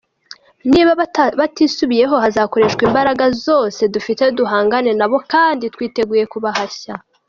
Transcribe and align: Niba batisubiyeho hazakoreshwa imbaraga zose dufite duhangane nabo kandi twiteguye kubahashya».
Niba 0.71 0.91
batisubiyeho 1.39 2.15
hazakoreshwa 2.23 2.81
imbaraga 2.87 3.25
zose 3.45 3.81
dufite 3.93 4.23
duhangane 4.37 4.91
nabo 4.99 5.17
kandi 5.31 5.65
twiteguye 5.73 6.23
kubahashya». 6.33 6.93